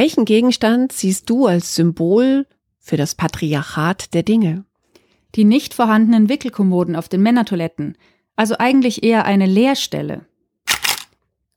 [0.00, 2.46] Welchen Gegenstand siehst du als Symbol
[2.78, 4.64] für das Patriarchat der Dinge?
[5.34, 7.98] Die nicht vorhandenen Wickelkommoden auf den Männertoiletten,
[8.36, 10.24] also eigentlich eher eine Leerstelle.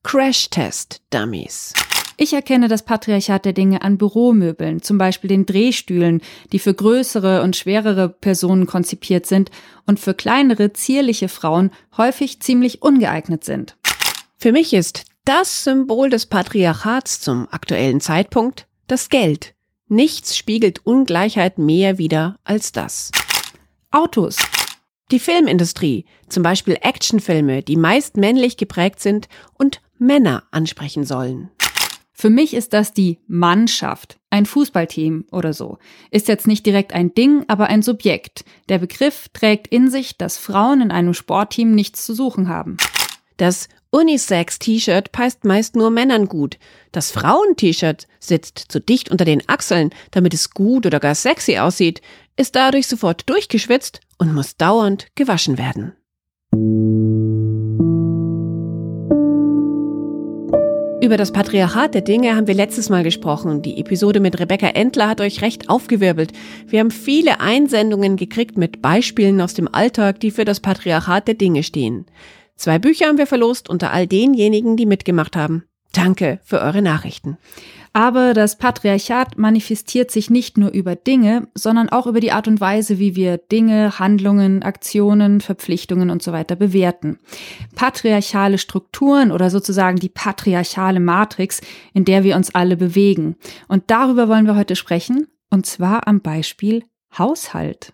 [0.01, 1.73] Crash-Test-Dummies.
[2.17, 6.19] Ich erkenne das Patriarchat der Dinge an Büromöbeln, zum Beispiel den Drehstühlen,
[6.51, 9.51] die für größere und schwerere Personen konzipiert sind
[9.85, 13.77] und für kleinere, zierliche Frauen häufig ziemlich ungeeignet sind.
[14.35, 19.53] Für mich ist das Symbol des Patriarchats zum aktuellen Zeitpunkt das Geld.
[19.87, 23.11] Nichts spiegelt Ungleichheit mehr wider als das.
[23.91, 24.37] Autos.
[25.11, 31.51] Die Filmindustrie, zum Beispiel Actionfilme, die meist männlich geprägt sind und Männer ansprechen sollen.
[32.13, 35.77] Für mich ist das die Mannschaft, ein Fußballteam oder so.
[36.11, 38.45] Ist jetzt nicht direkt ein Ding, aber ein Subjekt.
[38.69, 42.77] Der Begriff trägt in sich, dass Frauen in einem Sportteam nichts zu suchen haben.
[43.41, 46.59] Das Unisex-T-Shirt passt meist nur Männern gut.
[46.91, 52.03] Das Frauen-T-Shirt sitzt zu dicht unter den Achseln, damit es gut oder gar sexy aussieht,
[52.37, 55.93] ist dadurch sofort durchgeschwitzt und muss dauernd gewaschen werden.
[61.03, 63.63] Über das Patriarchat der Dinge haben wir letztes Mal gesprochen.
[63.63, 66.31] Die Episode mit Rebecca Entler hat euch recht aufgewirbelt.
[66.67, 71.33] Wir haben viele Einsendungen gekriegt mit Beispielen aus dem Alltag, die für das Patriarchat der
[71.33, 72.05] Dinge stehen.
[72.61, 75.63] Zwei Bücher haben wir verlost unter all denjenigen, die mitgemacht haben.
[75.93, 77.39] Danke für eure Nachrichten.
[77.91, 82.61] Aber das Patriarchat manifestiert sich nicht nur über Dinge, sondern auch über die Art und
[82.61, 87.17] Weise, wie wir Dinge, Handlungen, Aktionen, Verpflichtungen und so weiter bewerten.
[87.73, 91.61] Patriarchale Strukturen oder sozusagen die patriarchale Matrix,
[91.95, 93.37] in der wir uns alle bewegen.
[93.69, 96.83] Und darüber wollen wir heute sprechen, und zwar am Beispiel
[97.17, 97.93] Haushalt.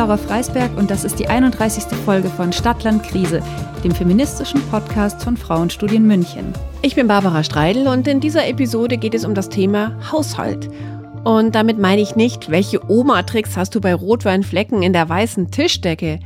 [0.00, 1.84] Laura Freisberg und das ist die 31.
[2.06, 3.42] Folge von Stadtland Krise,
[3.84, 6.54] dem feministischen Podcast von Frauenstudien München.
[6.80, 10.70] Ich bin Barbara Streidel und in dieser Episode geht es um das Thema Haushalt.
[11.22, 16.18] Und damit meine ich nicht, welche Oma-Tricks hast du bei Rotweinflecken in der weißen Tischdecke.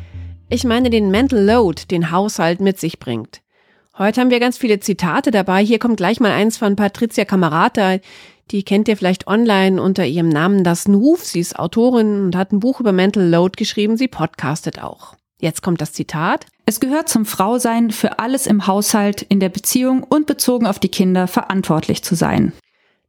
[0.48, 3.40] Ich meine den Mental Load, den Haushalt mit sich bringt.
[3.98, 5.64] Heute haben wir ganz viele Zitate dabei.
[5.64, 7.98] Hier kommt gleich mal eins von Patricia Camerata.
[8.50, 11.24] Die kennt ihr vielleicht online unter ihrem Namen Das Nuf.
[11.24, 13.96] Sie ist Autorin und hat ein Buch über Mental Load geschrieben.
[13.96, 15.16] Sie podcastet auch.
[15.40, 16.46] Jetzt kommt das Zitat.
[16.66, 20.88] Es gehört zum Frausein, für alles im Haushalt, in der Beziehung und bezogen auf die
[20.88, 22.52] Kinder verantwortlich zu sein.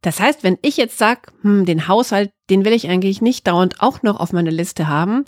[0.02, 3.80] Das heißt, wenn ich jetzt sag, hm, den Haushalt, den will ich eigentlich nicht dauernd
[3.80, 5.24] auch noch auf meiner Liste haben,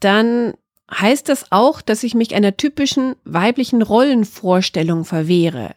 [0.00, 0.54] dann
[0.90, 5.74] heißt das auch, dass ich mich einer typischen weiblichen Rollenvorstellung verwehre.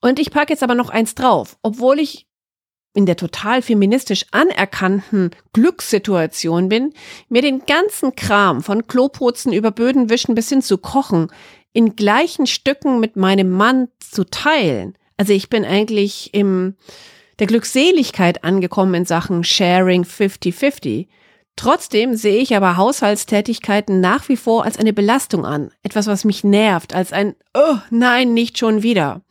[0.00, 2.26] Und ich packe jetzt aber noch eins drauf, obwohl ich
[2.94, 6.92] in der total feministisch anerkannten Glückssituation bin,
[7.28, 11.28] mir den ganzen Kram von Kloputzen über Böden wischen bis hin zu kochen
[11.72, 14.96] in gleichen Stücken mit meinem Mann zu teilen.
[15.16, 16.74] Also ich bin eigentlich im
[17.38, 21.08] der Glückseligkeit angekommen in Sachen Sharing 50-50.
[21.56, 26.44] Trotzdem sehe ich aber Haushaltstätigkeiten nach wie vor als eine Belastung an, etwas, was mich
[26.44, 29.22] nervt, als ein Oh nein, nicht schon wieder.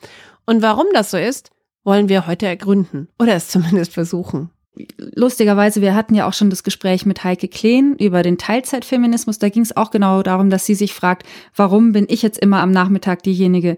[0.45, 1.51] Und warum das so ist,
[1.83, 4.49] wollen wir heute ergründen oder es zumindest versuchen.
[4.97, 9.37] Lustigerweise, wir hatten ja auch schon das Gespräch mit Heike Kleen über den Teilzeitfeminismus.
[9.37, 11.23] Da ging es auch genau darum, dass sie sich fragt,
[11.55, 13.77] warum bin ich jetzt immer am Nachmittag diejenige,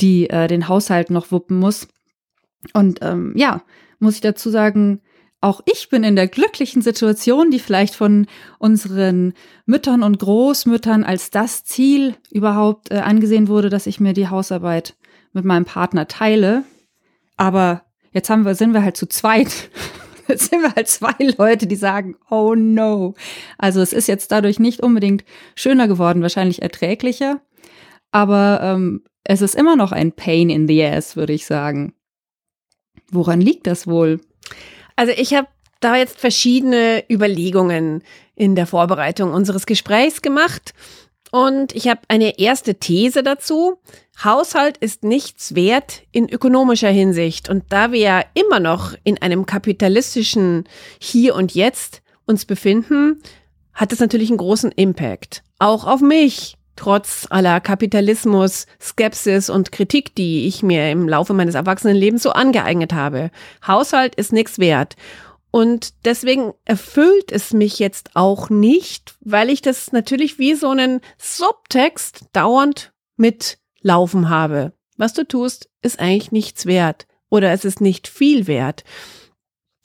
[0.00, 1.86] die äh, den Haushalt noch wuppen muss.
[2.72, 3.62] Und ähm, ja,
[4.00, 5.02] muss ich dazu sagen,
[5.40, 8.26] auch ich bin in der glücklichen Situation, die vielleicht von
[8.58, 9.32] unseren
[9.64, 14.96] Müttern und Großmüttern als das Ziel überhaupt äh, angesehen wurde, dass ich mir die Hausarbeit
[15.32, 16.64] mit meinem Partner teile.
[17.40, 19.70] Aber jetzt haben wir, sind wir halt zu zweit.
[20.28, 23.14] Jetzt sind wir halt zwei Leute, die sagen, oh no.
[23.58, 25.24] Also es ist jetzt dadurch nicht unbedingt
[25.56, 27.40] schöner geworden, wahrscheinlich erträglicher.
[28.12, 31.94] Aber ähm, es ist immer noch ein Pain in the ass, würde ich sagen.
[33.10, 34.20] Woran liegt das wohl?
[34.94, 35.48] Also ich habe
[35.80, 38.04] da jetzt verschiedene Überlegungen
[38.36, 40.74] in der Vorbereitung unseres Gesprächs gemacht.
[41.30, 43.78] Und ich habe eine erste These dazu.
[44.22, 47.48] Haushalt ist nichts wert in ökonomischer Hinsicht.
[47.48, 50.64] Und da wir ja immer noch in einem kapitalistischen
[50.98, 53.22] Hier und Jetzt uns befinden,
[53.72, 55.42] hat es natürlich einen großen Impact.
[55.58, 56.56] Auch auf mich.
[56.76, 62.94] Trotz aller Kapitalismus, Skepsis und Kritik, die ich mir im Laufe meines Erwachsenenlebens so angeeignet
[62.94, 63.30] habe.
[63.66, 64.96] Haushalt ist nichts wert.
[65.50, 71.00] Und deswegen erfüllt es mich jetzt auch nicht, weil ich das natürlich wie so einen
[71.18, 74.72] Subtext dauernd mitlaufen habe.
[74.96, 77.06] Was du tust, ist eigentlich nichts wert.
[77.30, 78.84] oder es ist nicht viel wert.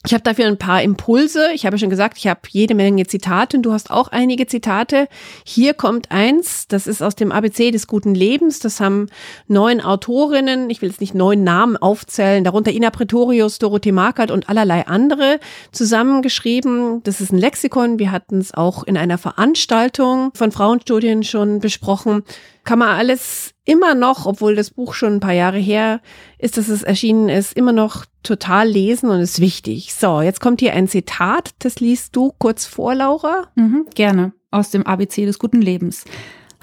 [0.06, 1.48] Ich habe dafür ein paar Impulse.
[1.52, 5.08] Ich habe schon gesagt, ich habe jede Menge Zitate und du hast auch einige Zitate.
[5.44, 8.60] Hier kommt eins, das ist aus dem ABC des guten Lebens.
[8.60, 9.08] Das haben
[9.48, 14.48] neun Autorinnen, ich will jetzt nicht neun Namen aufzählen, darunter Ina Pretorius, Dorothee Markert und
[14.48, 15.40] allerlei andere
[15.72, 17.02] zusammengeschrieben.
[17.02, 17.98] Das ist ein Lexikon.
[17.98, 22.22] Wir hatten es auch in einer Veranstaltung von Frauenstudien schon besprochen
[22.66, 26.00] kann man alles immer noch, obwohl das Buch schon ein paar Jahre her
[26.38, 29.94] ist, dass es erschienen ist, immer noch total lesen und ist wichtig.
[29.94, 33.48] So, jetzt kommt hier ein Zitat, das liest du kurz vor, Laura.
[33.54, 36.04] Mhm, gerne, aus dem ABC des guten Lebens.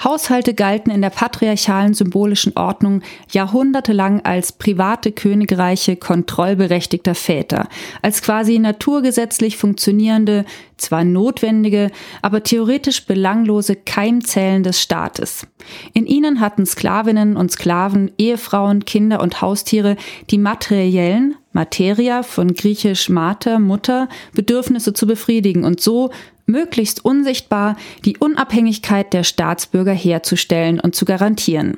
[0.01, 3.01] Haushalte galten in der patriarchalen symbolischen Ordnung
[3.31, 7.67] jahrhundertelang als private Königreiche kontrollberechtigter Väter,
[8.01, 10.45] als quasi naturgesetzlich funktionierende,
[10.77, 11.91] zwar notwendige,
[12.21, 15.47] aber theoretisch belanglose Keimzellen des Staates.
[15.93, 19.95] In ihnen hatten Sklavinnen und Sklaven, Ehefrauen, Kinder und Haustiere
[20.29, 26.09] die materiellen, Materia von griechisch Mater, Mutter, Bedürfnisse zu befriedigen und so
[26.45, 31.77] möglichst unsichtbar die Unabhängigkeit der Staatsbürger herzustellen und zu garantieren.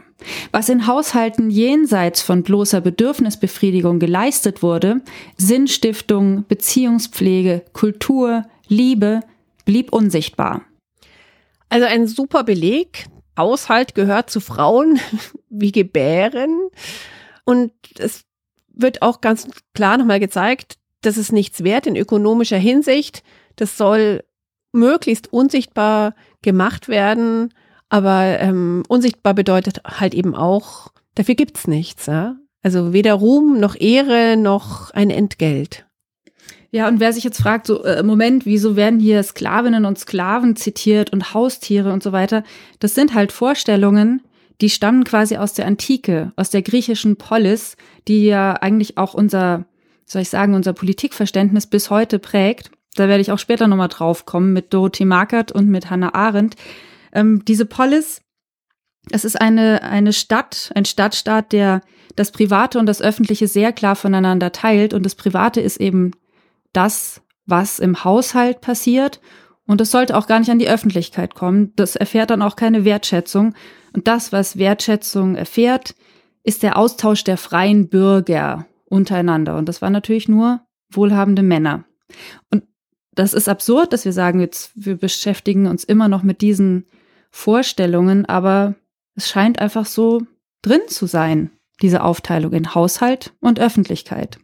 [0.52, 5.02] Was in Haushalten jenseits von bloßer Bedürfnisbefriedigung geleistet wurde,
[5.38, 9.22] Sinnstiftung, Beziehungspflege, Kultur, Liebe,
[9.66, 10.62] blieb unsichtbar.
[11.70, 13.06] Also ein super Beleg.
[13.38, 15.00] Haushalt gehört zu Frauen
[15.50, 16.70] wie Gebären.
[17.44, 18.24] Und es
[18.74, 23.24] wird auch ganz klar nochmal gezeigt, dass es nichts wert in ökonomischer Hinsicht.
[23.56, 24.24] Das soll
[24.76, 27.54] möglichst unsichtbar gemacht werden.
[27.90, 32.06] Aber ähm, unsichtbar bedeutet halt eben auch, dafür gibt's nichts.
[32.06, 32.36] Ja?
[32.62, 35.86] Also weder Ruhm noch Ehre noch ein Entgelt.
[36.72, 40.58] Ja, und wer sich jetzt fragt, so, äh, Moment, wieso werden hier Sklavinnen und Sklaven
[40.58, 42.44] zitiert und Haustiere und so weiter?
[42.80, 44.22] Das sind halt Vorstellungen,
[44.62, 49.66] die stammen quasi aus der Antike, aus der griechischen Polis, die ja eigentlich auch unser,
[50.06, 54.26] soll ich sagen, unser Politikverständnis bis heute prägt da werde ich auch später nochmal drauf
[54.26, 56.56] kommen, mit Dorothee Markert und mit Hannah Arendt.
[57.14, 58.22] Ähm, diese Polis,
[59.12, 61.82] es ist eine, eine Stadt, ein Stadtstaat, der
[62.16, 64.94] das Private und das Öffentliche sehr klar voneinander teilt.
[64.94, 66.12] Und das Private ist eben
[66.74, 69.20] das, was im Haushalt passiert.
[69.68, 71.74] Und das sollte auch gar nicht an die Öffentlichkeit kommen.
[71.76, 73.54] Das erfährt dann auch keine Wertschätzung.
[73.94, 75.96] Und das, was Wertschätzung erfährt,
[76.44, 79.58] ist der Austausch der freien Bürger untereinander.
[79.58, 80.62] Und das waren natürlich nur
[80.92, 81.86] wohlhabende Männer.
[82.52, 82.64] Und
[83.16, 86.86] das ist absurd, dass wir sagen, jetzt, wir beschäftigen uns immer noch mit diesen
[87.32, 88.76] Vorstellungen, aber
[89.16, 90.22] es scheint einfach so
[90.62, 91.52] drin zu sein,
[91.82, 94.38] diese Aufteilung in Haushalt und Öffentlichkeit.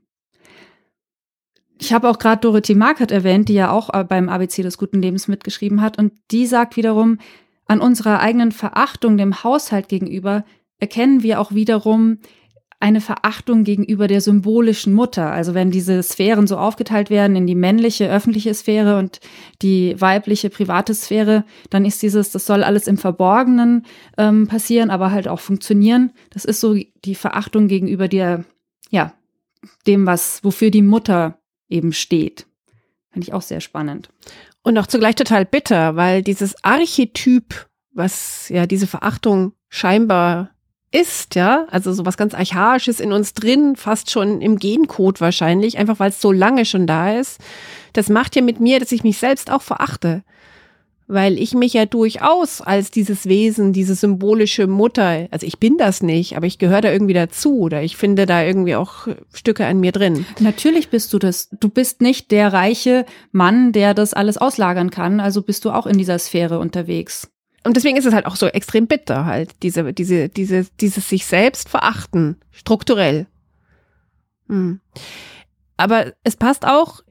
[1.79, 5.27] Ich habe auch gerade Dorothy Markert erwähnt, die ja auch beim ABC des guten Lebens
[5.27, 7.17] mitgeschrieben hat, und die sagt wiederum,
[7.65, 10.45] an unserer eigenen Verachtung dem Haushalt gegenüber
[10.79, 12.19] erkennen wir auch wiederum
[12.81, 15.31] eine Verachtung gegenüber der symbolischen Mutter.
[15.31, 19.19] Also wenn diese Sphären so aufgeteilt werden in die männliche öffentliche Sphäre und
[19.61, 23.85] die weibliche private Sphäre, dann ist dieses, das soll alles im Verborgenen
[24.17, 26.11] ähm, passieren, aber halt auch funktionieren.
[26.31, 26.75] Das ist so
[27.05, 28.45] die Verachtung gegenüber der,
[28.89, 29.13] ja,
[29.85, 31.39] dem, was, wofür die Mutter
[31.69, 32.47] eben steht.
[33.11, 34.09] Finde ich auch sehr spannend.
[34.63, 40.50] Und auch zugleich total bitter, weil dieses Archetyp, was ja diese Verachtung scheinbar
[40.91, 45.99] ist, ja, also sowas ganz Archaisches in uns drin, fast schon im Gencode wahrscheinlich, einfach
[45.99, 47.39] weil es so lange schon da ist.
[47.93, 50.23] Das macht ja mit mir, dass ich mich selbst auch verachte.
[51.07, 56.01] Weil ich mich ja durchaus als dieses Wesen, diese symbolische Mutter, also ich bin das
[56.01, 59.81] nicht, aber ich gehöre da irgendwie dazu oder ich finde da irgendwie auch Stücke an
[59.81, 60.25] mir drin.
[60.39, 61.49] Natürlich bist du das.
[61.59, 65.85] Du bist nicht der reiche Mann, der das alles auslagern kann, also bist du auch
[65.85, 67.29] in dieser Sphäre unterwegs
[67.63, 71.25] und deswegen ist es halt auch so extrem bitter halt, diese, diese, diese, dieses sich
[71.25, 73.27] selbst verachten, strukturell.
[74.47, 74.79] Hm.
[75.77, 77.01] Aber es passt auch,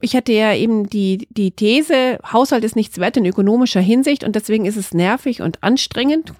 [0.00, 4.36] ich hatte ja eben die, die These, Haushalt ist nichts wert in ökonomischer Hinsicht und
[4.36, 6.32] deswegen ist es nervig und anstrengend.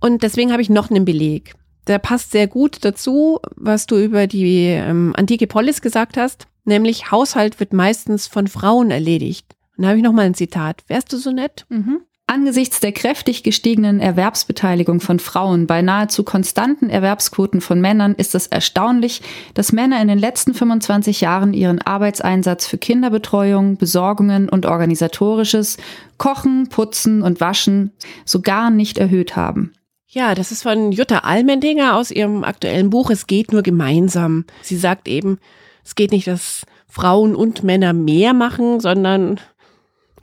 [0.00, 1.54] Und deswegen habe ich noch einen Beleg.
[1.86, 7.10] Der passt sehr gut dazu, was du über die ähm, antike Polis gesagt hast, nämlich
[7.10, 9.54] Haushalt wird meistens von Frauen erledigt.
[9.76, 10.82] Und da habe ich noch mal ein Zitat.
[10.86, 11.66] Wärst du so nett?
[11.68, 12.02] Mhm.
[12.34, 18.48] Angesichts der kräftig gestiegenen Erwerbsbeteiligung von Frauen bei nahezu konstanten Erwerbsquoten von Männern ist es
[18.48, 19.22] erstaunlich,
[19.54, 25.76] dass Männer in den letzten 25 Jahren ihren Arbeitseinsatz für Kinderbetreuung, Besorgungen und organisatorisches
[26.18, 27.92] Kochen, Putzen und Waschen
[28.24, 29.72] sogar nicht erhöht haben.
[30.08, 34.44] Ja, das ist von Jutta Almendinger aus ihrem aktuellen Buch Es geht nur gemeinsam.
[34.60, 35.38] Sie sagt eben,
[35.84, 39.38] es geht nicht, dass Frauen und Männer mehr machen, sondern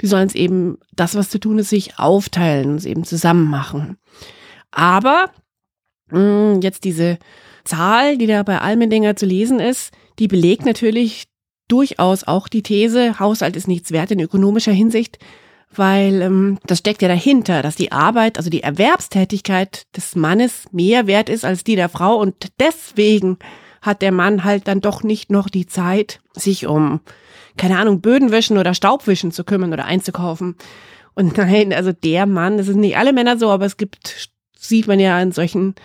[0.02, 3.98] die sollen es eben, das, was zu tun ist, sich aufteilen, es eben zusammen machen.
[4.72, 5.32] Aber
[6.10, 6.20] mh,
[6.54, 7.18] hm, jetzt diese
[7.64, 11.26] Zahl, die da bei Almendinger zu lesen ist, die belegt natürlich
[11.68, 15.20] durchaus auch die These, Haushalt ist nichts wert in ökonomischer Hinsicht,
[15.74, 21.08] weil ähm, das steckt ja dahinter, dass die Arbeit, also die Erwerbstätigkeit des Mannes mehr
[21.08, 23.38] wert ist als die der Frau und deswegen
[23.82, 27.00] hat der Mann halt dann doch nicht noch die Zeit, sich um,
[27.58, 30.56] keine Ahnung, Bödenwischen oder Staubwischen zu kümmern oder einzukaufen.
[31.14, 34.88] Und nein, also der Mann, das sind nicht alle Männer so, aber es gibt, sieht
[34.88, 35.76] man ja in solchen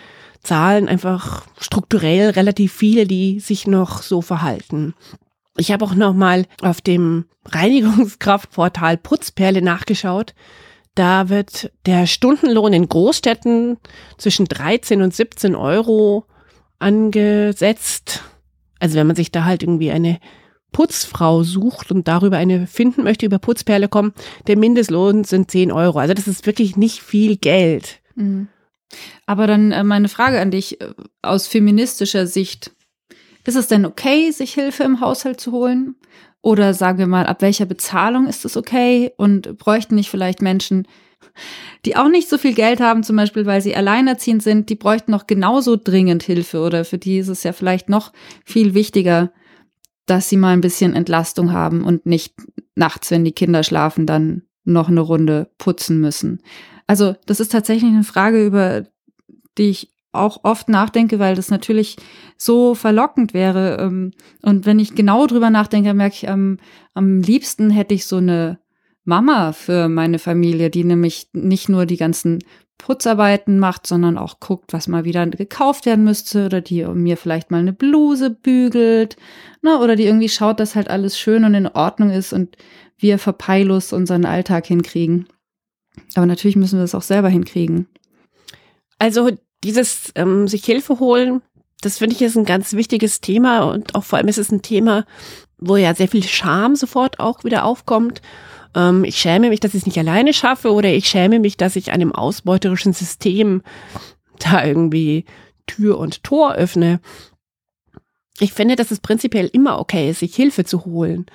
[0.43, 4.95] Zahlen einfach strukturell relativ viele, die sich noch so verhalten.
[5.57, 10.35] Ich habe auch noch mal auf dem Reinigungskraftportal Putzperle nachgeschaut.
[10.95, 13.77] Da wird der Stundenlohn in Großstädten
[14.17, 16.25] zwischen 13 und 17 Euro
[16.79, 18.23] angesetzt.
[18.79, 20.19] Also wenn man sich da halt irgendwie eine
[20.77, 24.13] Putzfrau sucht und darüber eine finden möchte, über Putzperle kommen,
[24.47, 26.01] der Mindestlohn sind 10 Euro.
[26.01, 28.01] Also das ist wirklich nicht viel Geld.
[28.15, 28.49] Mhm.
[29.25, 30.93] Aber dann äh, meine Frage an dich äh,
[31.23, 32.73] aus feministischer Sicht.
[33.47, 35.95] Ist es denn okay, sich Hilfe im Haushalt zu holen?
[36.43, 39.13] Oder sagen wir mal, ab welcher Bezahlung ist es okay?
[39.17, 40.87] Und bräuchten nicht vielleicht Menschen,
[41.87, 45.11] die auch nicht so viel Geld haben, zum Beispiel, weil sie alleinerziehend sind, die bräuchten
[45.11, 48.13] noch genauso dringend Hilfe oder für die ist es ja vielleicht noch
[48.45, 49.33] viel wichtiger,
[50.07, 52.35] dass sie mal ein bisschen Entlastung haben und nicht
[52.75, 56.41] nachts, wenn die Kinder schlafen, dann noch eine Runde putzen müssen.
[56.87, 58.87] Also das ist tatsächlich eine Frage, über
[59.59, 61.97] die ich auch oft nachdenke, weil das natürlich
[62.37, 63.79] so verlockend wäre.
[63.81, 66.59] Ähm, und wenn ich genau drüber nachdenke, merke ich, am,
[66.95, 68.59] am liebsten hätte ich so eine
[69.05, 72.43] Mama für meine Familie, die nämlich nicht nur die ganzen
[72.79, 77.51] Putzarbeiten macht, sondern auch guckt, was mal wieder gekauft werden müsste oder die mir vielleicht
[77.51, 79.17] mal eine Bluse bügelt,
[79.63, 82.57] ne, oder die irgendwie schaut, dass halt alles schön und in Ordnung ist und
[82.99, 85.27] wir verpeillos unseren Alltag hinkriegen.
[86.15, 87.89] Aber natürlich müssen wir es auch selber hinkriegen.
[88.99, 89.31] Also
[89.65, 91.43] dieses ähm, sich Hilfe holen,
[91.81, 94.63] das finde ich ist ein ganz wichtiges Thema und auch vor allem ist es ein
[94.63, 95.05] Thema,
[95.59, 98.23] wo ja sehr viel Scham sofort auch wieder aufkommt.
[98.77, 101.75] Ähm, ich schäme mich, dass ich es nicht alleine schaffe oder ich schäme mich, dass
[101.75, 103.63] ich einem ausbeuterischen System
[104.39, 105.25] da irgendwie
[105.67, 107.01] Tür und Tor öffne.
[108.39, 111.27] Ich finde, dass es prinzipiell immer okay ist, sich Hilfe zu holen.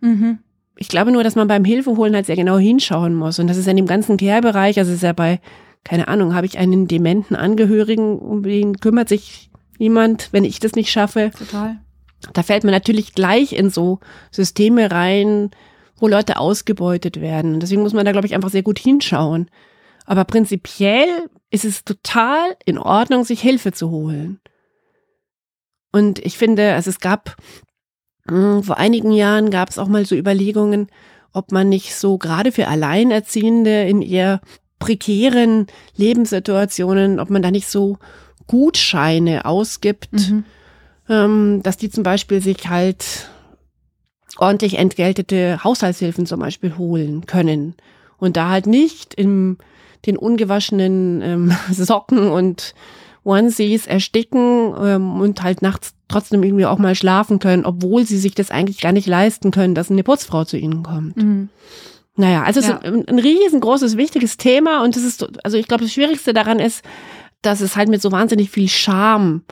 [0.00, 0.38] Mhm.
[0.76, 3.38] Ich glaube nur, dass man beim Hilfeholen halt sehr genau hinschauen muss.
[3.38, 5.40] Und das ist in dem ganzen Care-Bereich, also es ist ja bei
[5.84, 10.72] keine Ahnung, habe ich einen dementen Angehörigen, um den kümmert sich jemand, wenn ich das
[10.72, 11.30] nicht schaffe.
[11.36, 11.78] Total.
[12.34, 13.98] Da fällt man natürlich gleich in so
[14.30, 15.50] Systeme rein,
[16.00, 17.54] wo Leute ausgebeutet werden.
[17.54, 19.50] Und deswegen muss man da, glaube ich, einfach sehr gut hinschauen.
[20.06, 24.40] Aber prinzipiell ist es total in Ordnung, sich Hilfe zu holen.
[25.92, 27.36] Und ich finde, also es gab
[28.28, 30.88] hm, vor einigen Jahren gab es auch mal so Überlegungen,
[31.32, 34.40] ob man nicht so gerade für Alleinerziehende in ihr
[34.78, 35.66] prekären
[35.96, 37.98] Lebenssituationen, ob man da nicht so
[38.46, 40.44] Gutscheine ausgibt, mhm.
[41.08, 43.30] ähm, dass die zum Beispiel sich halt
[44.38, 47.74] ordentlich entgeltete Haushaltshilfen zum Beispiel holen können
[48.18, 49.58] und da halt nicht in
[50.06, 52.74] den ungewaschenen ähm, Socken und
[53.24, 58.34] Onesies ersticken ähm, und halt nachts trotzdem irgendwie auch mal schlafen können, obwohl sie sich
[58.34, 61.16] das eigentlich gar nicht leisten können, dass eine Putzfrau zu ihnen kommt.
[61.16, 61.48] Mhm.
[62.16, 62.66] Naja, also ja.
[62.66, 66.32] es ist ein, ein riesengroßes, wichtiges Thema und es ist, also ich glaube, das Schwierigste
[66.32, 66.84] daran ist,
[67.42, 69.42] dass es halt mit so wahnsinnig viel Scham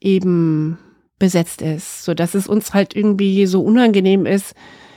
[0.00, 0.78] eben
[1.18, 4.54] besetzt ist, so dass es uns halt irgendwie so unangenehm ist.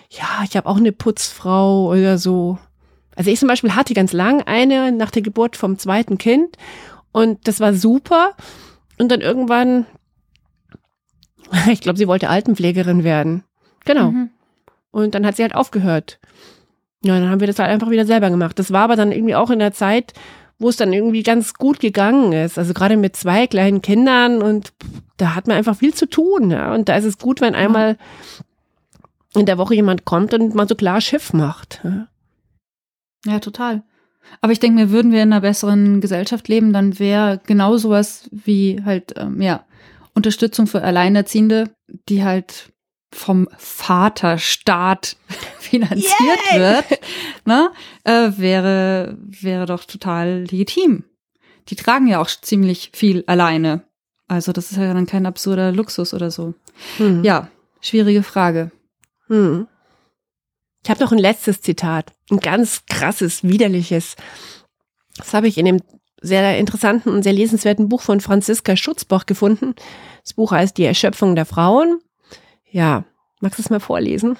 [0.09, 2.57] Ja, ich habe auch eine Putzfrau oder so.
[3.15, 6.57] Also ich zum Beispiel hatte ganz lang eine nach der Geburt vom zweiten Kind
[7.11, 8.35] und das war super.
[8.97, 9.85] Und dann irgendwann,
[11.69, 13.43] ich glaube, sie wollte Altenpflegerin werden.
[13.85, 14.11] Genau.
[14.11, 14.29] Mhm.
[14.91, 16.19] Und dann hat sie halt aufgehört.
[17.03, 18.59] Ja, dann haben wir das halt einfach wieder selber gemacht.
[18.59, 20.13] Das war aber dann irgendwie auch in der Zeit,
[20.61, 22.59] wo es dann irgendwie ganz gut gegangen ist.
[22.59, 24.73] Also gerade mit zwei kleinen Kindern und
[25.17, 26.51] da hat man einfach viel zu tun.
[26.51, 26.73] Ja?
[26.73, 27.97] Und da ist es gut, wenn einmal
[29.33, 31.81] in der Woche jemand kommt und mal so klar Schiff macht.
[31.83, 32.07] Ja,
[33.25, 33.83] ja total.
[34.39, 38.29] Aber ich denke mir, würden wir in einer besseren Gesellschaft leben, dann wäre genau sowas
[38.31, 39.65] wie halt, ähm, ja,
[40.13, 41.71] Unterstützung für Alleinerziehende,
[42.07, 42.71] die halt
[43.13, 45.17] vom Vaterstaat
[45.59, 46.59] finanziert Yay!
[46.59, 46.99] wird,
[47.45, 47.71] ne,
[48.03, 51.03] äh, wäre, wäre doch total legitim.
[51.67, 53.83] Die tragen ja auch ziemlich viel alleine.
[54.27, 56.53] Also das ist ja dann kein absurder Luxus oder so.
[56.97, 57.23] Hm.
[57.23, 57.49] Ja,
[57.81, 58.71] schwierige Frage.
[59.27, 59.67] Hm.
[60.83, 64.15] Ich habe noch ein letztes Zitat, ein ganz krasses, widerliches.
[65.17, 65.81] Das habe ich in dem
[66.21, 69.75] sehr interessanten und sehr lesenswerten Buch von Franziska Schutzbach gefunden.
[70.23, 71.99] Das Buch heißt Die Erschöpfung der Frauen
[72.71, 73.03] ja,
[73.39, 74.37] magst du es mal vorlesen?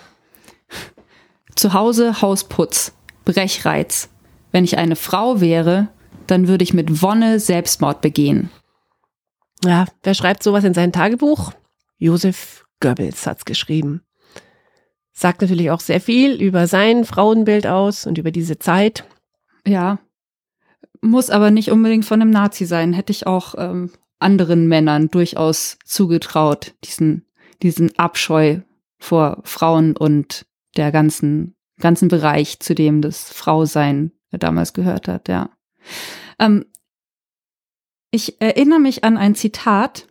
[1.55, 2.93] Zu Hause Hausputz,
[3.25, 4.09] Brechreiz.
[4.51, 5.89] Wenn ich eine Frau wäre,
[6.27, 8.49] dann würde ich mit Wonne Selbstmord begehen.
[9.63, 11.51] Ja, wer schreibt sowas in sein Tagebuch?
[11.97, 14.01] Josef Goebbels hat's geschrieben.
[15.13, 19.05] Sagt natürlich auch sehr viel über sein Frauenbild aus und über diese Zeit.
[19.67, 19.99] Ja.
[21.01, 22.93] Muss aber nicht unbedingt von einem Nazi sein.
[22.93, 27.25] Hätte ich auch ähm, anderen Männern durchaus zugetraut, diesen,
[27.61, 28.59] diesen Abscheu
[28.97, 30.45] vor Frauen und
[30.77, 35.49] der ganzen, ganzen Bereich, zu dem das Frausein damals gehört hat, ja.
[36.39, 36.65] Ähm,
[38.11, 40.07] ich erinnere mich an ein Zitat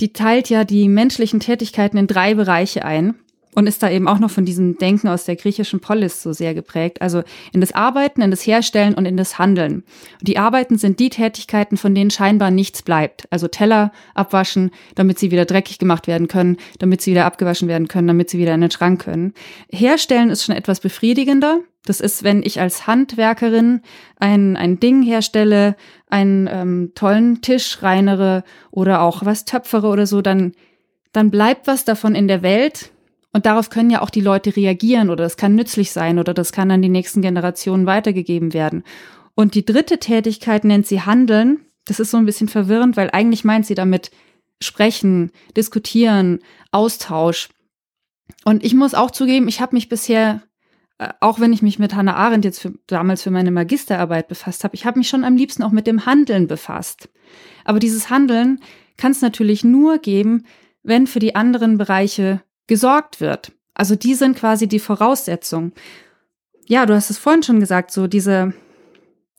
[0.00, 3.14] Die teilt ja die menschlichen Tätigkeiten in drei Bereiche ein
[3.54, 6.54] und ist da eben auch noch von diesem Denken aus der griechischen Polis so sehr
[6.54, 7.02] geprägt.
[7.02, 9.84] Also in das Arbeiten, in das Herstellen und in das Handeln.
[10.22, 13.26] Die Arbeiten sind die Tätigkeiten, von denen scheinbar nichts bleibt.
[13.30, 17.88] Also Teller abwaschen, damit sie wieder dreckig gemacht werden können, damit sie wieder abgewaschen werden
[17.88, 19.34] können, damit sie wieder in den Schrank können.
[19.70, 21.60] Herstellen ist schon etwas befriedigender.
[21.84, 23.80] Das ist, wenn ich als Handwerkerin
[24.16, 25.76] ein, ein Ding herstelle,
[26.08, 30.52] einen ähm, tollen Tisch reinere oder auch was töpfere oder so, dann,
[31.12, 32.92] dann bleibt was davon in der Welt
[33.32, 36.52] und darauf können ja auch die Leute reagieren oder das kann nützlich sein oder das
[36.52, 38.84] kann an die nächsten Generationen weitergegeben werden.
[39.34, 41.64] Und die dritte Tätigkeit nennt sie Handeln.
[41.86, 44.10] Das ist so ein bisschen verwirrend, weil eigentlich meint sie damit
[44.60, 46.40] sprechen, diskutieren,
[46.70, 47.48] Austausch.
[48.44, 50.42] Und ich muss auch zugeben, ich habe mich bisher,
[51.20, 54.74] auch wenn ich mich mit Hannah Arendt jetzt für, damals für meine Magisterarbeit befasst habe,
[54.74, 57.08] ich habe mich schon am liebsten auch mit dem Handeln befasst.
[57.64, 58.60] Aber dieses Handeln
[58.96, 60.44] kann es natürlich nur geben,
[60.82, 63.52] wenn für die anderen Bereiche gesorgt wird.
[63.74, 65.72] Also die sind quasi die Voraussetzung.
[66.66, 68.52] Ja, du hast es vorhin schon gesagt, so diese,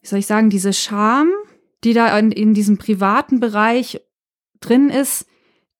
[0.02, 1.30] wie soll ich sagen, diese Scham,
[1.84, 4.02] die da in, in diesem privaten Bereich
[4.60, 5.26] drin ist,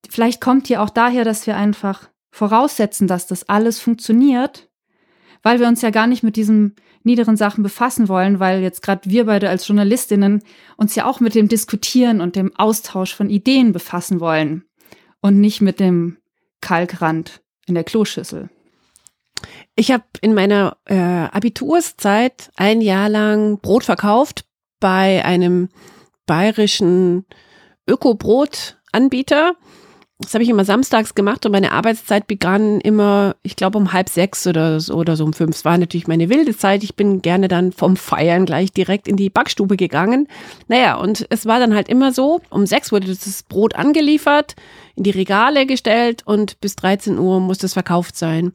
[0.08, 4.68] vielleicht kommt die auch daher, dass wir einfach voraussetzen, dass das alles funktioniert,
[5.44, 9.08] weil wir uns ja gar nicht mit diesen niederen Sachen befassen wollen, weil jetzt gerade
[9.08, 10.42] wir beide als Journalistinnen
[10.76, 14.64] uns ja auch mit dem Diskutieren und dem Austausch von Ideen befassen wollen
[15.20, 16.16] und nicht mit dem
[16.60, 18.48] Kalkrand in der Kloschüssel.
[19.76, 24.46] Ich habe in meiner äh, Abiturszeit ein Jahr lang Brot verkauft
[24.80, 25.68] bei einem
[26.26, 27.26] bayerischen
[27.86, 29.56] Ökobrotanbieter.
[30.20, 34.08] Das habe ich immer samstags gemacht und meine Arbeitszeit begann immer, ich glaube, um halb
[34.08, 35.56] sechs oder so, oder so um fünf.
[35.56, 36.84] Es war natürlich meine wilde Zeit.
[36.84, 40.28] Ich bin gerne dann vom Feiern gleich direkt in die Backstube gegangen.
[40.68, 44.54] Naja, und es war dann halt immer so, um sechs wurde das Brot angeliefert,
[44.94, 48.52] in die Regale gestellt und bis 13 Uhr muss es verkauft sein.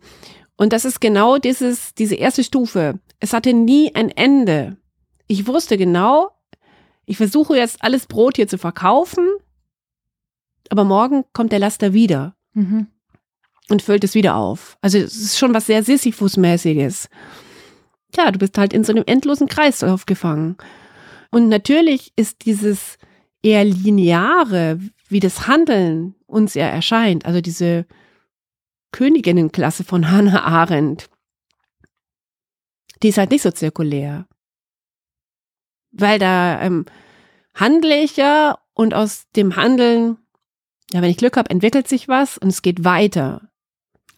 [0.55, 2.99] Und das ist genau dieses, diese erste Stufe.
[3.19, 4.77] Es hatte nie ein Ende.
[5.27, 6.31] Ich wusste genau,
[7.05, 9.28] ich versuche jetzt alles Brot hier zu verkaufen
[10.69, 12.87] aber morgen kommt der Laster wieder mhm.
[13.69, 14.77] und füllt es wieder auf.
[14.81, 17.09] Also es ist schon was sehr Sisyphus-mäßiges.
[18.11, 20.57] Tja, du bist halt in so einem endlosen Kreis aufgefangen.
[21.31, 22.97] Und natürlich ist dieses
[23.43, 27.85] eher lineare, wie das Handeln uns ja erscheint, also diese
[28.91, 31.09] Königinnenklasse von Hannah Arendt,
[33.01, 34.27] die ist halt nicht so zirkulär.
[35.91, 36.85] Weil da ähm,
[37.55, 40.17] handle ich ja und aus dem Handeln
[40.91, 43.49] ja, wenn ich Glück habe, entwickelt sich was und es geht weiter.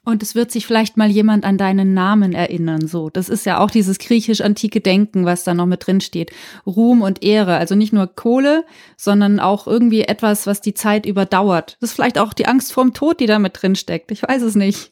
[0.03, 3.11] Und es wird sich vielleicht mal jemand an deinen Namen erinnern, so.
[3.11, 6.31] Das ist ja auch dieses griechisch-antike Denken, was da noch mit drin steht.
[6.65, 7.57] Ruhm und Ehre.
[7.57, 8.65] Also nicht nur Kohle,
[8.97, 11.77] sondern auch irgendwie etwas, was die Zeit überdauert.
[11.79, 14.09] Das ist vielleicht auch die Angst vorm Tod, die da mit drin steckt.
[14.11, 14.91] Ich weiß es nicht.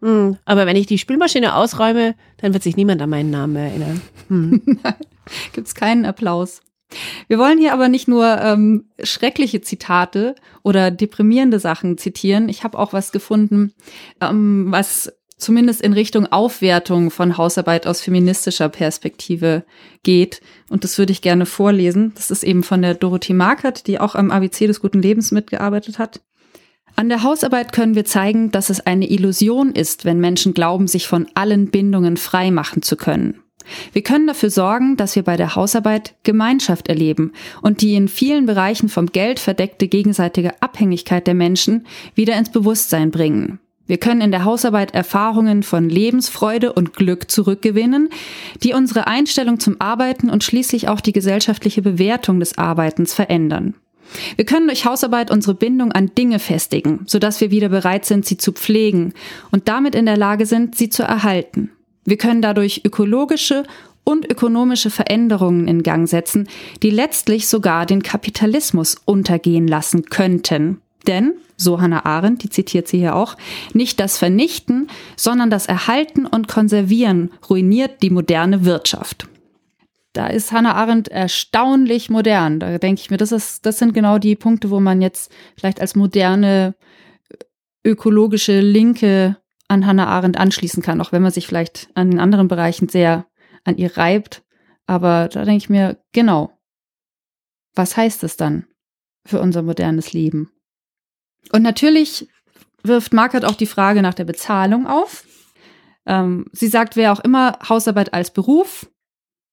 [0.00, 4.00] Hm, aber wenn ich die Spülmaschine ausräume, dann wird sich niemand an meinen Namen erinnern.
[4.28, 4.80] Hm.
[5.52, 6.60] Gibt's keinen Applaus.
[7.28, 12.48] Wir wollen hier aber nicht nur ähm, schreckliche Zitate oder deprimierende Sachen zitieren.
[12.48, 13.72] Ich habe auch was gefunden,
[14.20, 19.64] ähm, was zumindest in Richtung Aufwertung von Hausarbeit aus feministischer Perspektive
[20.02, 20.40] geht.
[20.70, 22.12] Und das würde ich gerne vorlesen.
[22.14, 25.98] Das ist eben von der Dorothee Markert, die auch am ABC des guten Lebens mitgearbeitet
[25.98, 26.20] hat.
[26.96, 31.08] An der Hausarbeit können wir zeigen, dass es eine Illusion ist, wenn Menschen glauben, sich
[31.08, 33.43] von allen Bindungen frei machen zu können.
[33.92, 38.46] Wir können dafür sorgen, dass wir bei der Hausarbeit Gemeinschaft erleben und die in vielen
[38.46, 43.58] Bereichen vom Geld verdeckte gegenseitige Abhängigkeit der Menschen wieder ins Bewusstsein bringen.
[43.86, 48.08] Wir können in der Hausarbeit Erfahrungen von Lebensfreude und Glück zurückgewinnen,
[48.62, 53.74] die unsere Einstellung zum Arbeiten und schließlich auch die gesellschaftliche Bewertung des Arbeitens verändern.
[54.36, 58.36] Wir können durch Hausarbeit unsere Bindung an Dinge festigen, sodass wir wieder bereit sind, sie
[58.36, 59.12] zu pflegen
[59.50, 61.70] und damit in der Lage sind, sie zu erhalten.
[62.04, 63.64] Wir können dadurch ökologische
[64.04, 66.48] und ökonomische Veränderungen in Gang setzen,
[66.82, 70.80] die letztlich sogar den Kapitalismus untergehen lassen könnten.
[71.06, 73.36] Denn, so Hannah Arendt, die zitiert sie hier auch,
[73.72, 79.26] nicht das Vernichten, sondern das Erhalten und Konservieren ruiniert die moderne Wirtschaft.
[80.12, 82.60] Da ist Hannah Arendt erstaunlich modern.
[82.60, 85.80] Da denke ich mir, das, ist, das sind genau die Punkte, wo man jetzt vielleicht
[85.80, 86.74] als moderne
[87.84, 89.36] ökologische Linke
[89.68, 93.26] an Hannah Arendt anschließen kann, auch wenn man sich vielleicht an den anderen Bereichen sehr
[93.64, 94.42] an ihr reibt.
[94.86, 96.58] Aber da denke ich mir, genau,
[97.74, 98.66] was heißt es dann
[99.26, 100.50] für unser modernes Leben?
[101.52, 102.28] Und natürlich
[102.82, 105.24] wirft Markert auch die Frage nach der Bezahlung auf.
[106.06, 108.90] Ähm, sie sagt, wer auch immer Hausarbeit als Beruf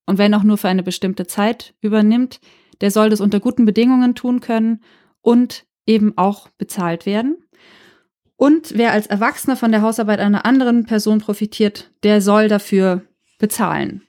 [0.05, 2.41] und wenn auch nur für eine bestimmte Zeit übernimmt,
[2.81, 4.83] der soll das unter guten Bedingungen tun können
[5.21, 7.37] und eben auch bezahlt werden.
[8.41, 13.03] Und wer als Erwachsener von der Hausarbeit einer anderen Person profitiert, der soll dafür
[13.37, 14.01] bezahlen.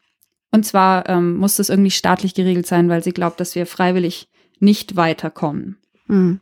[0.50, 4.28] Und zwar ähm, muss das irgendwie staatlich geregelt sein, weil sie glaubt, dass wir freiwillig
[4.58, 5.76] nicht weiterkommen.
[6.06, 6.40] Mhm.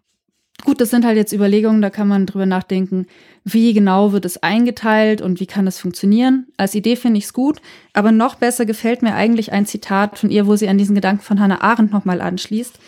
[0.63, 3.09] Gut, das sind halt jetzt Überlegungen, da kann man drüber nachdenken,
[3.43, 6.47] wie genau wird es eingeteilt und wie kann das funktionieren.
[6.57, 7.61] Als Idee finde ich es gut,
[7.93, 11.23] aber noch besser gefällt mir eigentlich ein Zitat von ihr, wo sie an diesen Gedanken
[11.23, 12.79] von Hannah Arendt nochmal anschließt.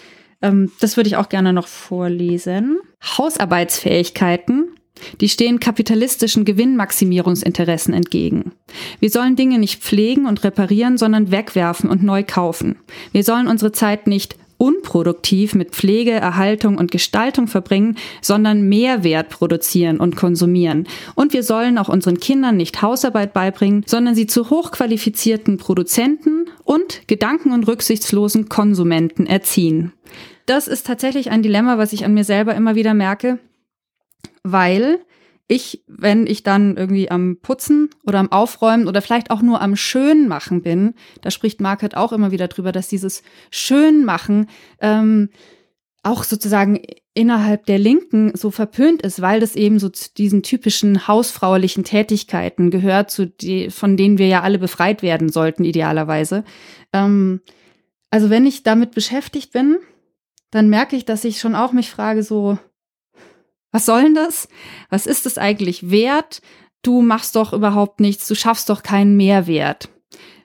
[0.43, 2.79] Ähm, das würde ich auch gerne noch vorlesen.
[3.19, 4.69] Hausarbeitsfähigkeiten
[5.21, 8.53] die stehen kapitalistischen Gewinnmaximierungsinteressen entgegen.
[9.01, 12.77] Wir sollen Dinge nicht pflegen und reparieren, sondern wegwerfen und neu kaufen.
[13.13, 19.99] Wir sollen unsere Zeit nicht unproduktiv mit Pflege, Erhaltung und Gestaltung verbringen, sondern Mehrwert produzieren
[19.99, 20.87] und konsumieren.
[21.17, 27.09] Und wir sollen auch unseren Kindern nicht Hausarbeit beibringen, sondern sie zu hochqualifizierten Produzenten und
[27.09, 29.95] gedanken- und rücksichtslosen Konsumenten erziehen.
[30.47, 33.41] Das ist tatsächlich ein Dilemma, was ich an mir selber immer wieder merke
[34.43, 35.01] weil
[35.49, 39.77] ich, wenn ich dann irgendwie am Putzen oder am Aufräumen oder vielleicht auch nur am
[39.77, 44.49] Schönmachen bin, da spricht Market auch immer wieder drüber, dass dieses Schönmachen
[44.81, 45.29] ähm,
[46.03, 46.81] auch sozusagen
[47.15, 52.71] innerhalb der Linken so verpönt ist, weil das eben so zu diesen typischen hausfraulichen Tätigkeiten
[52.71, 56.45] gehört, zu die, von denen wir ja alle befreit werden sollten, idealerweise.
[56.93, 57.41] Ähm,
[58.11, 59.79] also wenn ich damit beschäftigt bin,
[60.51, 62.59] dann merke ich, dass ich schon auch mich frage, so,
[63.73, 64.49] was soll denn das?
[64.91, 66.43] Was ist es eigentlich wert?
[66.83, 69.89] Du machst doch überhaupt nichts, du schaffst doch keinen Mehrwert.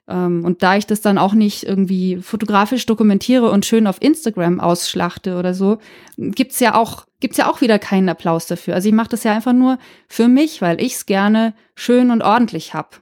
[0.08, 4.60] Ähm, und da ich das dann auch nicht irgendwie fotografisch dokumentiere und schön auf Instagram
[4.60, 5.80] ausschlachte oder so,
[6.18, 8.76] gibt's ja auch gibt's ja auch wieder keinen Applaus dafür.
[8.76, 12.74] Also ich mache das ja einfach nur für mich, weil ich's gerne schön und ordentlich
[12.74, 13.02] hab.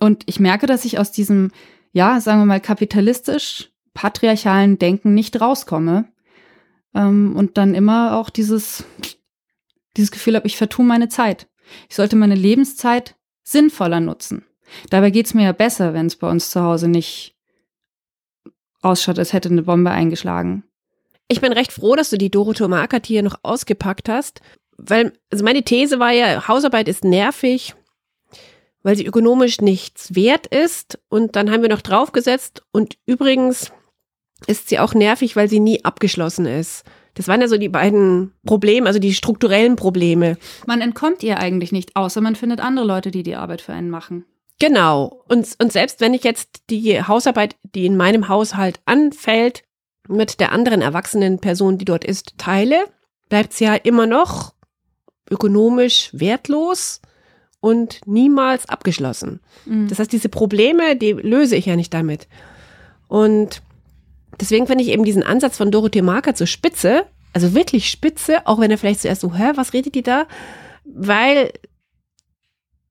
[0.00, 1.50] Und ich merke, dass ich aus diesem,
[1.92, 6.06] ja, sagen wir mal kapitalistisch patriarchalen Denken nicht rauskomme
[6.94, 8.84] ähm, und dann immer auch dieses,
[9.96, 11.48] dieses Gefühl habe, ich vertue meine Zeit.
[11.88, 14.44] Ich sollte meine Lebenszeit sinnvoller nutzen.
[14.90, 17.36] Dabei geht's mir ja besser, wenn es bei uns zu Hause nicht
[18.82, 20.64] ausschaut, als hätte eine Bombe eingeschlagen.
[21.28, 24.40] Ich bin recht froh, dass du die Dorothea Markert hier noch ausgepackt hast,
[24.76, 27.74] weil also meine These war ja, Hausarbeit ist nervig,
[28.82, 30.98] weil sie ökonomisch nichts wert ist.
[31.08, 33.72] Und dann haben wir noch draufgesetzt und übrigens
[34.46, 36.84] ist sie auch nervig, weil sie nie abgeschlossen ist.
[37.14, 40.36] Das waren ja so die beiden Probleme, also die strukturellen Probleme.
[40.66, 43.90] Man entkommt ihr eigentlich nicht, außer man findet andere Leute, die die Arbeit für einen
[43.90, 44.24] machen.
[44.58, 45.22] Genau.
[45.28, 49.62] Und, und selbst wenn ich jetzt die Hausarbeit, die in meinem Haushalt anfällt,
[50.08, 52.84] mit der anderen erwachsenen Person, die dort ist, teile,
[53.28, 54.54] bleibt sie ja immer noch
[55.30, 57.00] ökonomisch wertlos
[57.60, 59.40] und niemals abgeschlossen.
[59.64, 59.88] Mhm.
[59.88, 62.28] Das heißt, diese Probleme, die löse ich ja nicht damit.
[63.08, 63.62] Und
[64.40, 68.60] Deswegen finde ich eben diesen Ansatz von Dorothee Marker zu spitze, also wirklich spitze, auch
[68.60, 70.26] wenn er vielleicht zuerst so, hä, was redet die da?
[70.84, 71.52] Weil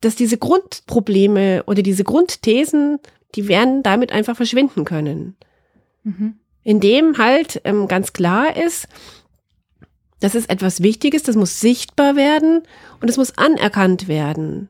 [0.03, 2.99] dass diese Grundprobleme oder diese Grundthesen,
[3.35, 5.35] die werden damit einfach verschwinden können.
[6.03, 6.35] Mhm.
[6.63, 8.87] In dem halt ähm, ganz klar ist,
[10.19, 12.63] das ist etwas Wichtiges, das muss sichtbar werden
[13.01, 14.69] und es muss anerkannt werden.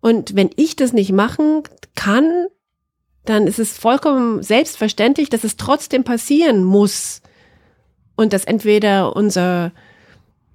[0.00, 1.62] Und wenn ich das nicht machen
[1.94, 2.46] kann,
[3.24, 7.22] dann ist es vollkommen selbstverständlich, dass es trotzdem passieren muss.
[8.14, 9.72] Und dass entweder unser,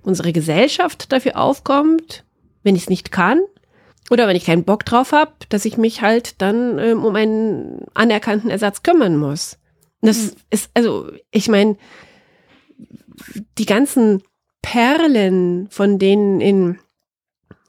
[0.04, 2.24] unsere Gesellschaft dafür aufkommt,
[2.64, 3.40] wenn ich es nicht kann,
[4.10, 7.86] oder wenn ich keinen Bock drauf habe, dass ich mich halt dann ähm, um einen
[7.94, 9.58] anerkannten Ersatz kümmern muss.
[10.02, 10.32] das mhm.
[10.50, 11.78] ist, also, ich meine,
[13.58, 14.24] die ganzen
[14.62, 16.80] Perlen, von denen in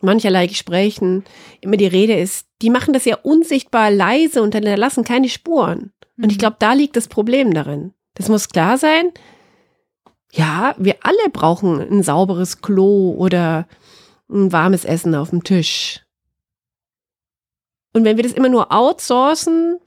[0.01, 1.25] mancherlei Gesprächen
[1.61, 5.93] immer die Rede ist, die machen das ja unsichtbar leise und hinterlassen keine Spuren.
[6.17, 6.41] Und ich mhm.
[6.41, 7.93] glaube, da liegt das Problem darin.
[8.15, 9.13] Das muss klar sein.
[10.33, 13.67] Ja, wir alle brauchen ein sauberes Klo oder
[14.29, 16.05] ein warmes Essen auf dem Tisch.
[17.95, 19.79] Und wenn wir das immer nur outsourcen,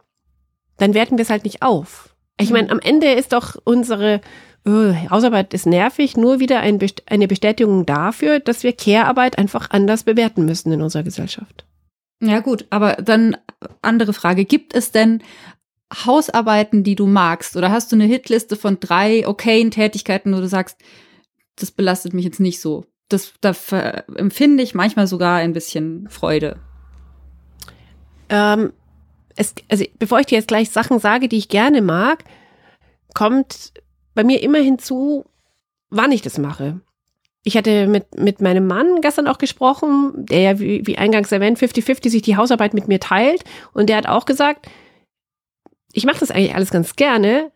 [0.78, 2.16] dann werten wir es halt nicht auf.
[2.40, 2.72] Ich meine, mhm.
[2.72, 4.22] am Ende ist doch unsere
[4.66, 9.70] oh, Hausarbeit ist nervig, nur wieder ein Best eine Bestätigung dafür, dass wir Care-Arbeit einfach
[9.72, 11.66] anders bewerten müssen in unserer Gesellschaft.
[12.22, 13.36] Ja gut, aber dann
[13.82, 14.46] andere Frage.
[14.46, 15.24] Gibt es denn
[16.06, 17.58] Hausarbeiten, die du magst?
[17.58, 20.78] Oder hast du eine Hitliste von drei okayen Tätigkeiten, wo du sagst,
[21.56, 22.86] das belastet mich jetzt nicht so?
[23.10, 23.54] Das, da
[24.16, 26.60] empfinde ich manchmal sogar ein bisschen Freude.
[28.30, 28.72] Ähm,
[29.36, 32.24] es, also bevor ich dir jetzt gleich Sachen sage, die ich gerne mag,
[33.14, 33.74] kommt
[34.14, 35.26] bei mir immer hinzu,
[35.90, 36.82] wann ich das mache.
[37.44, 41.58] Ich hatte mit, mit meinem Mann gestern auch gesprochen, der ja, wie, wie eingangs erwähnt,
[41.58, 43.44] 50-50 sich die Hausarbeit mit mir teilt.
[43.74, 44.68] Und der hat auch gesagt,
[45.94, 47.52] ich mache das eigentlich alles ganz gerne.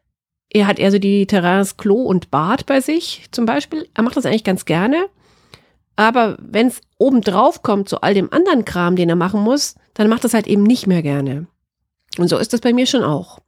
[0.49, 3.87] Er hat eher so die Terrains Klo und Bad bei sich zum Beispiel.
[3.93, 5.07] Er macht das eigentlich ganz gerne.
[5.95, 10.09] Aber wenn es obendrauf kommt zu all dem anderen Kram, den er machen muss, dann
[10.09, 11.47] macht das halt eben nicht mehr gerne.
[12.17, 13.39] Und so ist das bei mir schon auch.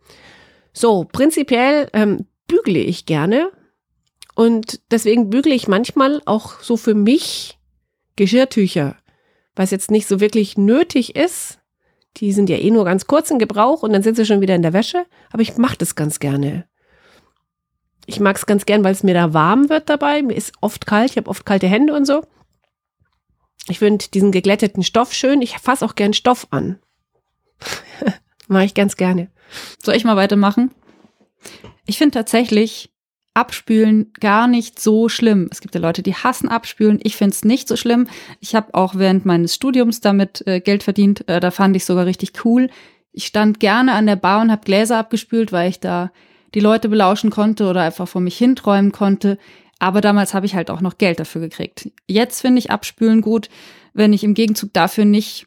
[0.72, 3.52] So, prinzipiell ähm, bügle ich gerne.
[4.36, 7.58] Und deswegen bügle ich manchmal auch so für mich
[8.16, 8.98] Geschirrtücher,
[9.56, 11.60] was jetzt nicht so wirklich nötig ist.
[12.18, 14.56] Die sind ja eh nur ganz kurz in Gebrauch und dann sind sie schon wieder
[14.56, 15.06] in der Wäsche.
[15.32, 16.68] Aber ich mache das ganz gerne.
[18.06, 20.22] Ich mag es ganz gern, weil es mir da warm wird dabei.
[20.24, 22.24] Mir ist oft kalt, ich habe oft kalte Hände und so.
[23.68, 25.42] Ich finde diesen geglätteten Stoff schön.
[25.42, 26.80] Ich fasse auch gern Stoff an.
[28.48, 29.30] Mache ich ganz gerne.
[29.84, 30.72] Soll ich mal weitermachen?
[31.86, 32.92] Ich finde tatsächlich
[33.34, 35.48] Abspülen gar nicht so schlimm.
[35.52, 37.00] Es gibt ja Leute, die hassen Abspülen.
[37.04, 38.08] Ich finde es nicht so schlimm.
[38.40, 41.28] Ich habe auch während meines Studiums damit äh, Geld verdient.
[41.30, 42.70] Äh, da fand ich sogar richtig cool.
[43.12, 46.12] Ich stand gerne an der Bar und habe Gläser abgespült, weil ich da
[46.56, 49.38] die Leute belauschen konnte oder einfach vor mich hinträumen konnte.
[49.78, 51.92] Aber damals habe ich halt auch noch Geld dafür gekriegt.
[52.08, 53.50] Jetzt finde ich Abspülen gut,
[53.94, 55.46] wenn ich im Gegenzug dafür nicht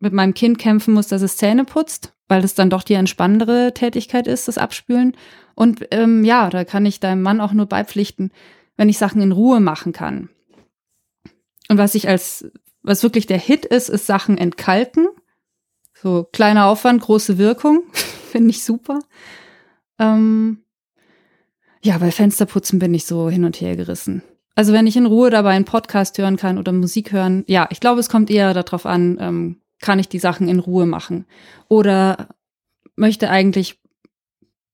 [0.00, 3.72] mit meinem Kind kämpfen muss, dass es Zähne putzt, weil das dann doch die entspannendere
[3.74, 5.16] Tätigkeit ist, das Abspülen.
[5.54, 8.30] Und ähm, ja, da kann ich deinem Mann auch nur beipflichten,
[8.76, 10.28] wenn ich Sachen in Ruhe machen kann.
[11.68, 12.50] Und was ich als,
[12.82, 15.08] was wirklich der Hit ist, ist Sachen entkalken.
[15.94, 17.82] So kleiner Aufwand, große Wirkung.
[17.92, 19.00] Finde ich super.
[19.98, 20.62] Ähm,
[21.82, 24.22] ja, bei Fensterputzen bin ich so hin und her gerissen.
[24.54, 27.80] Also wenn ich in Ruhe dabei einen Podcast hören kann oder Musik hören, ja, ich
[27.80, 31.26] glaube, es kommt eher darauf an, ähm, kann ich die Sachen in Ruhe machen?
[31.68, 32.28] Oder
[32.96, 33.78] möchte eigentlich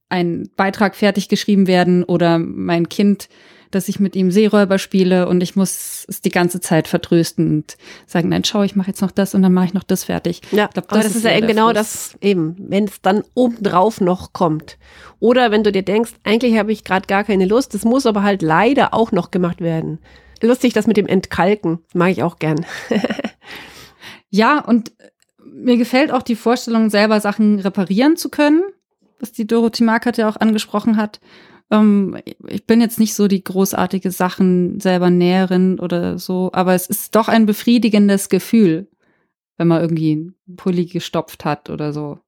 [0.09, 3.29] ein Beitrag fertig geschrieben werden oder mein Kind,
[3.75, 7.77] dass ich mit ihm Seeräuber spiele und ich muss es die ganze Zeit vertrösten und
[8.07, 10.43] sagen, nein, schau, ich mache jetzt noch das und dann mache ich noch das fertig.
[10.53, 14.01] Ja, glaub, das aber das ist, ist ja genau das eben, wenn es dann obendrauf
[14.01, 14.79] noch kommt.
[15.19, 18.23] Oder wenn du dir denkst, eigentlich habe ich gerade gar keine Lust, das muss aber
[18.23, 19.99] halt leider auch noch gemacht werden.
[20.41, 22.65] Lustig, das mit dem Entkalken, mag ich auch gern.
[24.35, 24.93] ja, und
[25.45, 28.63] mir gefällt auch die Vorstellung, selber Sachen reparieren zu können
[29.25, 31.21] was die Dorothy Markert ja auch angesprochen hat.
[31.71, 36.87] Ähm, ich bin jetzt nicht so die großartige Sachen selber Näherin oder so, aber es
[36.87, 38.89] ist doch ein befriedigendes Gefühl,
[39.57, 42.19] wenn man irgendwie einen Pulli gestopft hat oder so.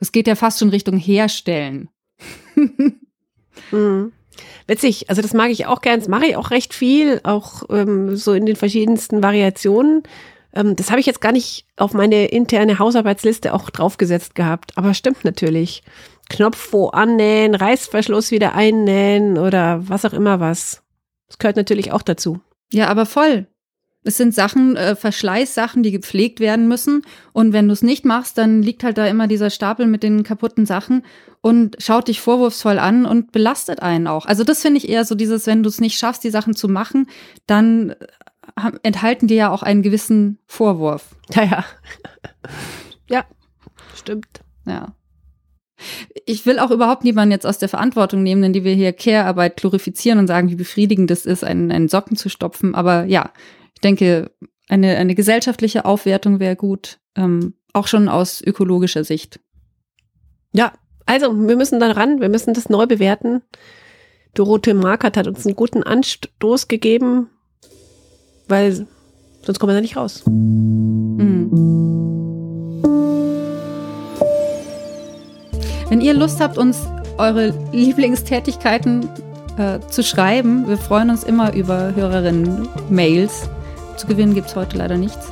[0.00, 1.90] Das geht ja fast schon Richtung Herstellen.
[3.70, 4.12] mhm.
[4.66, 8.16] Witzig, also das mag ich auch gern, das mache ich auch recht viel, auch ähm,
[8.16, 10.02] so in den verschiedensten Variationen.
[10.56, 14.94] Ähm, das habe ich jetzt gar nicht auf meine interne Hausarbeitsliste auch draufgesetzt gehabt, aber
[14.94, 15.82] stimmt natürlich.
[16.28, 20.82] Knopf wo annähen, Reißverschluss wieder einnähen oder was auch immer was.
[21.28, 22.40] Das gehört natürlich auch dazu.
[22.72, 23.46] Ja, aber voll.
[24.02, 27.02] Es sind Sachen, äh, Verschleißsachen, die gepflegt werden müssen.
[27.32, 30.22] Und wenn du es nicht machst, dann liegt halt da immer dieser Stapel mit den
[30.22, 31.02] kaputten Sachen
[31.40, 34.26] und schaut dich vorwurfsvoll an und belastet einen auch.
[34.26, 36.68] Also das finde ich eher so dieses, wenn du es nicht schaffst, die Sachen zu
[36.68, 37.08] machen,
[37.46, 37.96] dann
[38.82, 41.14] enthalten die ja auch einen gewissen Vorwurf.
[41.34, 41.64] Ja, ja.
[43.10, 43.24] ja,
[43.94, 44.40] stimmt.
[44.66, 44.94] Ja.
[46.24, 49.58] Ich will auch überhaupt niemanden jetzt aus der Verantwortung nehmen, in die wir hier Care-Arbeit
[49.58, 52.74] glorifizieren und sagen, wie befriedigend es ist, einen, einen Socken zu stopfen.
[52.74, 53.30] Aber ja,
[53.74, 54.30] ich denke,
[54.68, 59.38] eine, eine gesellschaftliche Aufwertung wäre gut, ähm, auch schon aus ökologischer Sicht.
[60.52, 60.72] Ja,
[61.04, 63.42] also wir müssen da ran, wir müssen das neu bewerten.
[64.34, 67.30] Dorothee Markert hat uns einen guten Anstoß gegeben,
[68.48, 68.86] weil
[69.44, 70.22] sonst kommen wir da nicht raus.
[70.26, 71.50] Mhm.
[75.88, 76.80] Wenn ihr Lust habt, uns
[77.16, 79.08] eure Lieblingstätigkeiten
[79.56, 83.48] äh, zu schreiben, wir freuen uns immer über Hörerinnen-Mails.
[83.96, 85.28] Zu gewinnen gibt es heute leider nichts.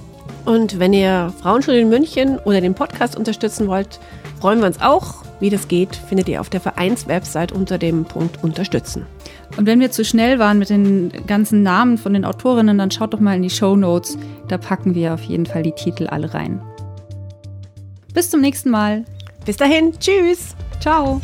[0.46, 4.00] Und wenn ihr Frauenstudien München oder den Podcast unterstützen wollt,
[4.40, 5.25] freuen wir uns auch.
[5.40, 9.06] Wie das geht, findet ihr auf der Vereinswebsite unter dem Punkt Unterstützen.
[9.56, 13.12] Und wenn wir zu schnell waren mit den ganzen Namen von den Autorinnen, dann schaut
[13.12, 14.16] doch mal in die Show Notes.
[14.48, 16.60] Da packen wir auf jeden Fall die Titel alle rein.
[18.14, 19.04] Bis zum nächsten Mal.
[19.44, 19.92] Bis dahin.
[19.98, 20.56] Tschüss.
[20.80, 21.20] Ciao.